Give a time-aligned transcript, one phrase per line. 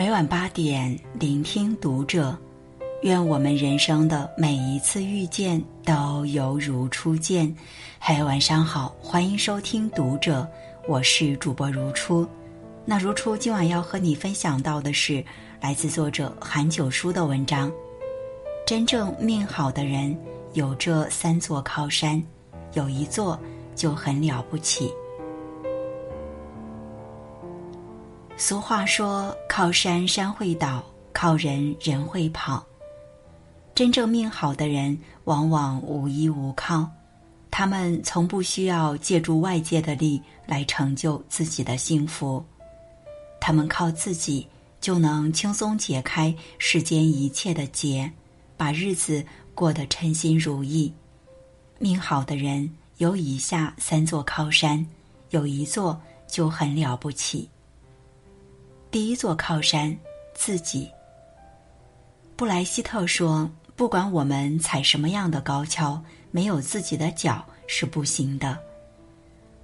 [0.00, 2.34] 每晚八点，聆听读者。
[3.02, 7.54] 愿我们人生的每一次遇见都犹如初见。
[7.98, 10.48] 嗨，晚上好，欢迎收听读者，
[10.88, 12.26] 我是主播如初。
[12.86, 15.22] 那如初今晚要和你分享到的是
[15.60, 17.70] 来自作者韩九叔的文章。
[18.66, 20.18] 真正命好的人
[20.54, 22.22] 有这三座靠山，
[22.72, 23.38] 有一座
[23.76, 24.90] 就很了不起。
[28.40, 32.66] 俗话说：“靠山山会倒，靠人人会跑。”
[33.76, 36.88] 真正命好的人往往无依无靠，
[37.50, 42.42] 他们从不需要借助外界的力来成就自己的幸福，
[43.42, 44.48] 他们靠自己
[44.80, 48.10] 就能轻松解开世间一切的结，
[48.56, 49.22] 把日子
[49.54, 50.90] 过得称心如意。
[51.78, 54.84] 命好的人有以下三座靠山，
[55.28, 57.46] 有一座就很了不起。
[58.90, 59.96] 第一座靠山，
[60.34, 60.90] 自己。
[62.34, 68.58] 布莱希特说：“不管我们踩什么样的高跷，没有自己的脚是不行的。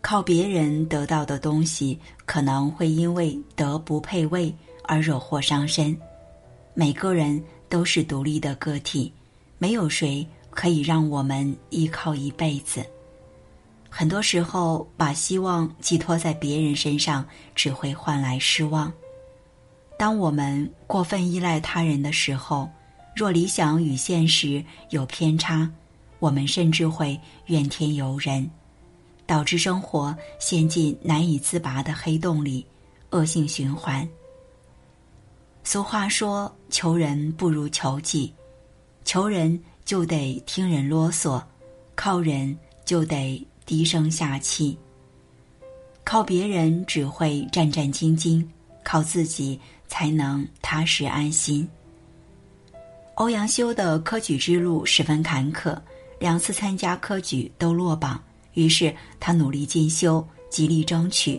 [0.00, 5.96] 靠别人得到的东西，可能会因为德不配位而惹祸伤身。
[6.74, 9.12] 每个人都是独立的个体，
[9.56, 12.84] 没有谁可以让我们依靠一辈子。
[13.88, 18.92] 很多时候，把希望寄托在别人身上，只会换来失望。”
[19.98, 22.68] 当我们过分依赖他人的时候，
[23.14, 25.70] 若理想与现实有偏差，
[26.18, 28.50] 我们甚至会怨天尤人，
[29.26, 32.66] 导致生活陷进难以自拔的黑洞里，
[33.10, 34.08] 恶性循环。
[35.62, 38.32] 俗话说：“求人不如求己，
[39.04, 41.40] 求人就得听人啰嗦，
[41.94, 44.76] 靠人就得低声下气，
[46.02, 48.44] 靠别人只会战战兢兢，
[48.82, 49.60] 靠自己。”
[49.92, 51.68] 才能踏实安心。
[53.16, 55.78] 欧阳修的科举之路十分坎坷，
[56.18, 58.18] 两次参加科举都落榜，
[58.54, 61.38] 于是他努力进修，极力争取。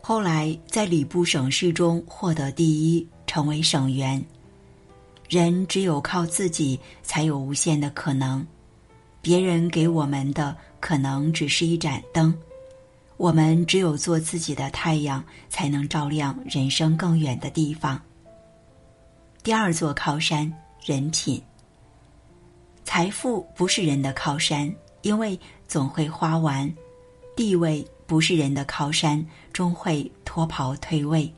[0.00, 4.20] 后来在礼部省试中获得第一，成为省员。
[5.28, 8.44] 人只有靠自己，才有无限的可能。
[9.22, 12.36] 别人给我们的可能只是一盏灯。
[13.20, 18.00] 我们只有做自己的太阳，才能照亮人生更远的地方。
[19.42, 20.50] 第二座靠山，
[20.82, 21.42] 人品。
[22.82, 25.38] 财富不是人的靠山，因为
[25.68, 26.66] 总会花完；
[27.36, 31.30] 地位不是人的靠山，终会脱袍退位。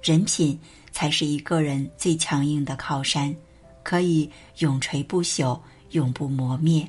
[0.00, 0.56] 人品
[0.92, 3.34] 才是一个人最强硬的靠山，
[3.82, 5.58] 可以永垂不朽，
[5.90, 6.88] 永不磨灭。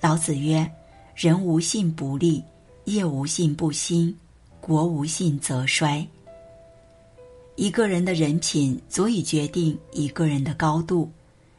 [0.00, 0.68] 老子曰
[1.14, 2.42] ：“人无信不立。”
[2.84, 4.12] 业无信不兴，
[4.60, 6.04] 国无信则衰。
[7.54, 11.08] 一个人的人品足以决定一个人的高度。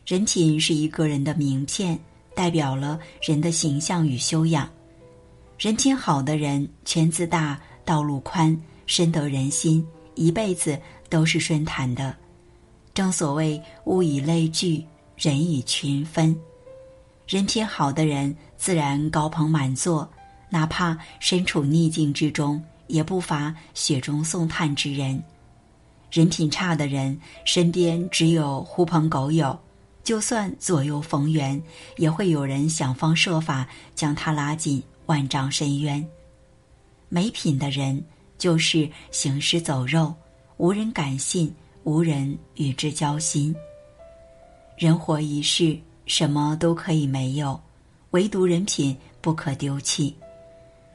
[0.05, 1.97] 人品是一个人的名片，
[2.35, 4.69] 代表了人的形象与修养。
[5.57, 10.77] 人品好的人，圈子大，道路宽，深得人心，一辈子
[11.09, 12.13] 都是顺坦的。
[12.93, 14.83] 正所谓物以类聚，
[15.15, 16.35] 人以群分。
[17.25, 20.09] 人品好的人，自然高朋满座。
[20.53, 25.19] 哪怕身处逆境之中，也不乏雪中送炭之人。
[26.11, 29.59] 人品差的人，身边只有狐朋狗友，
[30.03, 31.59] 就算左右逢源，
[31.97, 36.07] 也会有人想方设法将他拉进万丈深渊。
[37.09, 38.05] 没品的人，
[38.37, 40.13] 就是行尸走肉，
[40.57, 41.51] 无人敢信，
[41.83, 43.55] 无人与之交心。
[44.77, 45.75] 人活一世，
[46.05, 47.59] 什么都可以没有，
[48.11, 50.15] 唯独人品不可丢弃。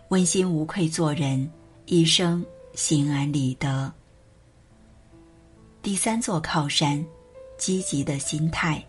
[0.08, 1.50] 问心无愧做人，
[1.84, 2.42] 一生
[2.72, 3.92] 心安理得。
[5.82, 7.04] 第三座靠山，
[7.58, 8.82] 积极的心态。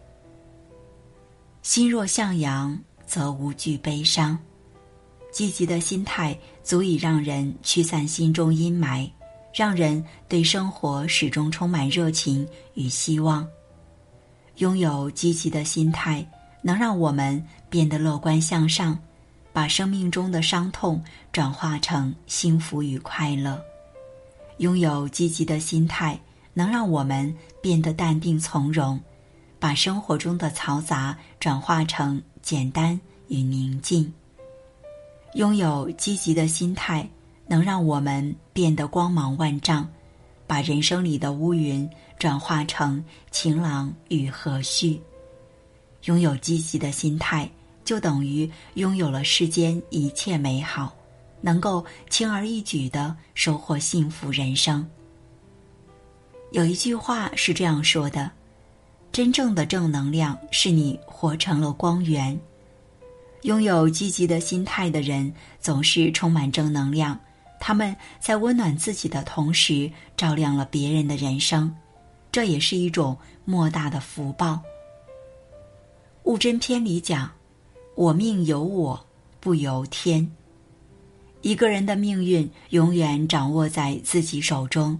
[1.61, 4.39] 心若向阳，则无惧悲伤。
[5.29, 9.11] 积极的心态足以让人驱散心中阴霾，
[9.53, 13.45] 让人对生活始终充满热情与希望。
[14.55, 16.25] 拥有积极的心态，
[16.61, 18.97] 能让我们变得乐观向上。
[19.59, 21.03] 把生命中的伤痛
[21.33, 23.61] 转化成幸福与快乐，
[24.59, 26.17] 拥有积极的心态，
[26.53, 28.97] 能让我们变得淡定从容；
[29.59, 32.97] 把生活中的嘈杂转化成简单
[33.27, 34.09] 与宁静。
[35.33, 37.05] 拥有积极的心态，
[37.45, 39.83] 能让我们变得光芒万丈；
[40.47, 41.85] 把人生里的乌云
[42.17, 44.97] 转化成晴朗与和煦。
[46.05, 47.51] 拥有积极的心态。
[47.89, 50.93] 就等于拥有了世间一切美好，
[51.41, 54.87] 能够轻而易举的收获幸福人生。
[56.51, 58.29] 有一句话是这样说的
[59.11, 62.39] ：“真正的正能量是你活成了光源。”
[63.41, 67.19] 拥有积极的心态的人总是充满正能量，
[67.59, 71.75] 他们在温暖自己的同时，照亮了别人的人生，
[72.31, 74.53] 这也是一种莫大的福报。
[76.25, 77.31] 《物真篇》里讲
[77.99, 78.97] ：“我命由我
[79.41, 80.25] 不由天。”
[81.43, 84.97] 一个人的命运永远掌握在自己手中。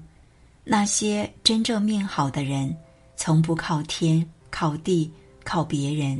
[0.65, 2.75] 那些真正命好的人，
[3.15, 5.09] 从不靠天、靠地、
[5.45, 6.19] 靠别人，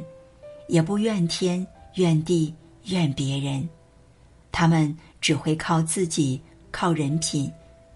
[0.69, 1.67] 也不怨天。
[1.95, 2.53] 怨地
[2.85, 3.67] 怨别人，
[4.51, 6.39] 他们只会靠自己，
[6.71, 7.51] 靠人品，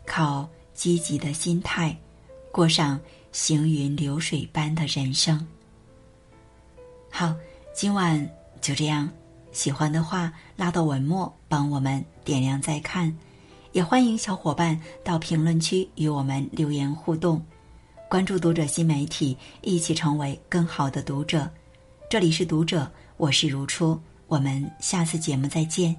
[0.06, 1.95] 靠积极的心态，
[2.51, 3.00] 过上
[3.31, 5.47] 行云流水般的人生。
[7.09, 7.33] 好，
[7.74, 8.29] 今晚
[8.63, 9.07] 就这样。
[9.51, 13.15] 喜欢的话，拉到文末帮我们点亮再看，
[13.74, 17.39] 也欢迎小伙伴到评论区与我们留言互动。
[18.10, 21.48] 关注读者新媒体，一起成为更好的读者。
[22.10, 22.89] 这里是读者。
[23.18, 25.95] 我是如初，我们下次节目再见。